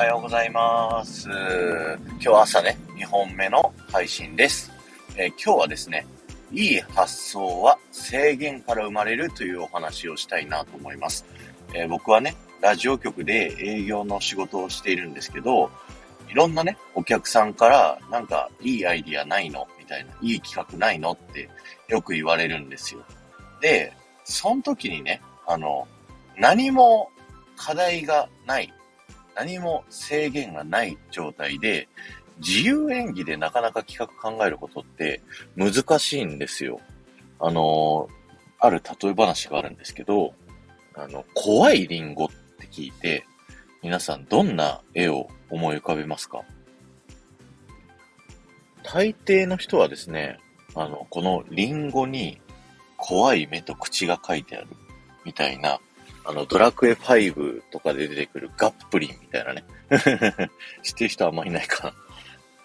[0.00, 1.28] はようございます。
[1.28, 4.72] 今日朝ね、2本目の配信です。
[5.14, 6.06] えー、今日はですね、
[6.50, 11.26] いい発想は制限から生まれるというお話をしたいなと思います。
[11.74, 15.70] えー、僕はね、ラジオ局で営業の仕事をしているんですけど、
[16.30, 19.68] いろんなね、お客さんからなんかいいアイディアないの？
[19.78, 21.12] みたいな、いい企画ないの？
[21.12, 21.50] って
[21.88, 23.02] よく言われるんですよ。
[23.60, 23.92] で、
[24.24, 25.86] その時にね、あの、
[26.38, 27.10] 何も
[27.54, 28.72] 課題がない、
[29.34, 31.88] 何も制限がない状態で、
[32.38, 35.20] 自由演技でなかなか企画考えることって
[35.56, 36.80] 難しいんですよ。
[37.38, 38.08] あの、
[38.58, 40.34] ある例え話があるんですけど、
[40.94, 43.26] あの、怖いリンゴって聞いて、
[43.82, 46.42] 皆さんどんな絵を思い浮かべますか？
[48.82, 50.38] 大抵の人はですね、
[50.74, 52.40] あの、このリンゴに
[52.96, 54.66] 怖い目と口が書いてある
[55.24, 55.80] みたいな
[56.30, 59.64] あの、ドラクエ5とかで出てくるガップリンみたいなね。
[60.84, 61.92] 知ってる人あんまいないか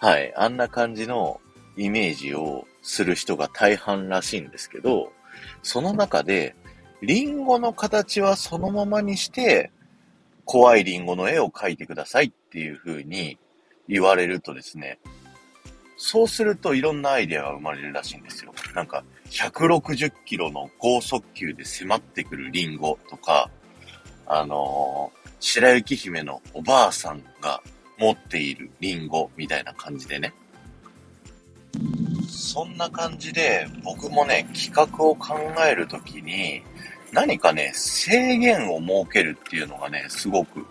[0.00, 0.08] な。
[0.08, 0.32] はい。
[0.36, 1.40] あんな感じの
[1.76, 5.12] イメージをする人が大半らしいんですけど、
[5.64, 6.54] その中で、
[7.02, 9.72] リンゴの形はそのままにして、
[10.44, 13.36] 怖いリンゴの絵を描いてくださいっていう風に
[13.88, 15.00] 言われるとですね、
[15.96, 18.54] そうするといろんなアイデアが生まれるらしいんですよ。
[18.74, 23.50] なんか、160キロの高速球で迫ってくるリンゴとか、
[24.26, 27.62] あのー、白雪姫のおばあさんが
[27.98, 30.34] 持っているリンゴみたいな感じでね。
[32.28, 36.62] そんな感じで、僕もね、企画を考えるときに、
[37.12, 40.66] 何かね、制限を設けるっていうのがね、すごく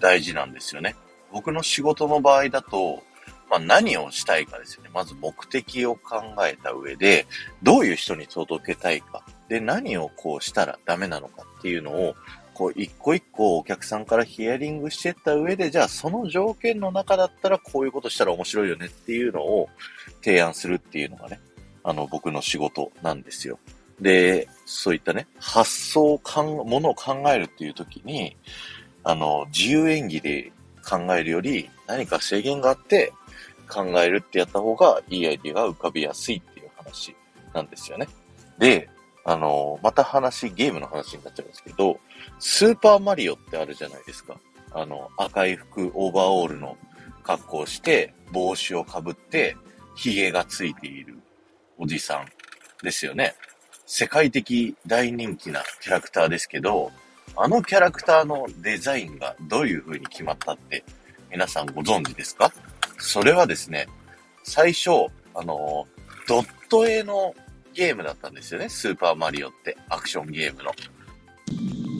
[0.00, 0.94] 大事なんですよね。
[1.32, 3.02] 僕の仕事の場合だと、
[3.50, 4.90] まあ、何をしたいかですよね。
[4.92, 7.26] まず目的を考えた上で、
[7.62, 9.24] どういう人に届けたいか。
[9.48, 12.14] で、何をこうしたらダメなのかっていうのを、
[12.58, 19.68] こう、一個一個お客さんからヒアリングしてった上で、じゃあその条件の中だったらこういうことしたら面白いよねっていうのを
[20.24, 21.38] 提案するっていうのがね、
[21.84, 23.60] あの、僕の仕事なんですよ。
[24.00, 28.36] で、そういったね、発想かん、ものを考えるっていう時に、
[29.04, 30.52] あの、自由演技で
[30.84, 33.12] 考えるより、何か制限があって、
[33.68, 37.14] 考えるってやった方がいいアイディアが浮かびやすいっていう話
[37.54, 38.08] なんですよね。
[38.58, 38.88] で、
[39.28, 42.00] あの、また話、ゲームの話になっちゃうんですけど、
[42.38, 44.40] スーパーマリオってあるじゃないですか。
[44.72, 46.78] あの、赤い服、オーバーオールの
[47.24, 49.54] 格好をして、帽子をかぶって、
[49.96, 51.18] 髭がついている
[51.76, 52.26] おじさん
[52.82, 53.34] ですよね。
[53.84, 56.90] 世界的大人気なキャラクターですけど、
[57.36, 60.84] あのキャラクターのデザインがどういう風に決まったって
[61.30, 62.50] 皆さんご存知ですか？
[62.98, 63.88] それはですね、
[64.42, 64.90] 最初、
[65.34, 65.86] あの、
[66.26, 67.34] ドット絵の
[67.78, 68.68] ゲームだったんですよね。
[68.68, 70.72] スーパーマリオってアクションゲームの。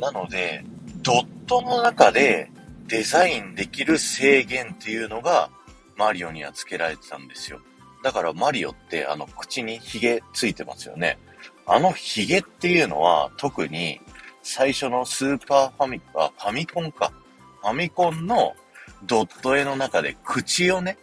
[0.00, 0.64] なので、
[1.02, 2.50] ドットの中で
[2.88, 5.50] デザインできる制限っていうのが
[5.96, 7.60] マリオには付けられてたんですよ。
[8.02, 11.16] だからマリオってあの口にヒゲついてますよね。
[11.64, 14.00] あのヒゲっていうのは特に
[14.42, 17.12] 最初のスーパーファミ、あ、ファミコンか。
[17.60, 18.56] ファミコンの
[19.04, 20.98] ドット絵の中で口をね、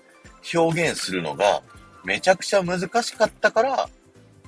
[0.54, 1.62] 表現するのが
[2.04, 3.90] めちゃくちゃ難しかったから、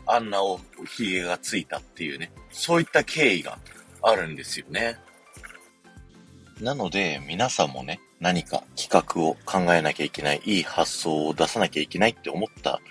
[0.08, 3.58] あんなお髭がついたっていうね、そういった経緯が
[4.02, 4.98] あるんですよね。
[6.62, 12.82] なので、皆さんもね、何か企画を考えなきゃいけない、いい発想を出さなきゃいけないって思った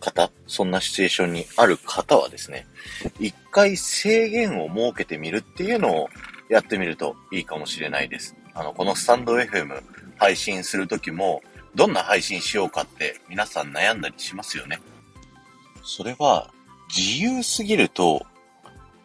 [0.00, 2.66] 方、そんなシチュエーションにある方はですね、
[3.20, 6.08] 一回制限を設けてみるっていうのを
[6.48, 8.34] やってみるといいかもしれないです。
[8.54, 9.82] あの、このスタンド FM
[10.16, 11.42] 配信するときも、
[11.74, 14.80] どんな配信しようかって皆さん悩んだりしますよね。
[15.86, 16.50] それは、
[16.94, 18.26] 自由すぎると、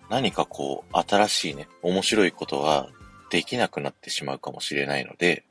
[0.09, 2.89] 何かこう、新しいね、面白いことが
[3.29, 5.45] できなくなってしまうかもしれないので、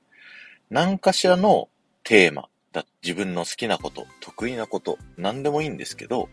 [0.71, 1.69] 何かしらの
[2.03, 6.29] テーマだ、自分の好きなこと、得意なこと、何でもいいんですけど、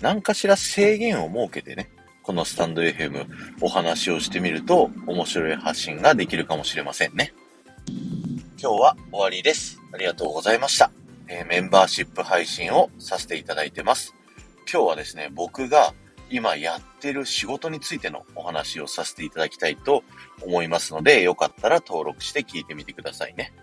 [0.00, 1.90] 何かしら制限を設けてね、
[2.22, 3.26] このスタンド FM
[3.60, 7.32] お話をしてみると面白い発信ができるかもしれませんね。
[8.60, 9.80] 今日は終わりです。
[9.92, 10.90] ありがとうございました。
[11.26, 14.17] えー、メンバーシップ配信をさせていただいてます。
[14.70, 15.94] 今日はですね、僕が
[16.30, 20.04] 今やってる仕事についてのお話をさせていただきたいと
[20.42, 23.54] 思いますので、よかったら登録して聞いてみてくださいね。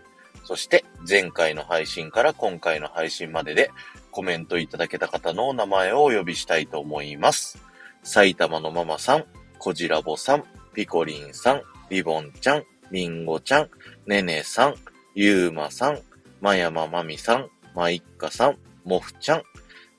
[0.46, 3.69] そして、前回の配信から今回の配信までで
[4.10, 7.60] コメントいただけた方のお名前をお呼びしたいと思います。
[8.01, 9.25] 埼玉のママさん、
[9.60, 10.44] こじらぼさん、
[10.74, 11.62] ピコリンさん、
[11.92, 13.69] リボンちゃん、りんごちゃん、
[14.08, 14.75] ねねさん、
[15.13, 16.00] ゆうまさん、
[16.42, 19.44] まやままみさん、まいっかさん、もふちゃん、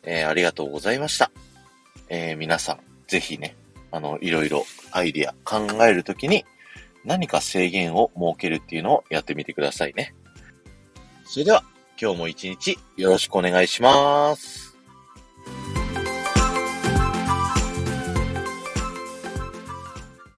[0.07, 1.31] えー、ありがとうございました。
[2.09, 3.57] えー、皆さん、ぜひね、
[3.91, 6.45] あの、いろいろアイディア考えるときに、
[7.05, 10.15] 何か制限を設けるっていうのをやってみてくださいね。
[11.25, 11.65] それでは、
[12.01, 14.66] 今日も一日よろしくお願いします。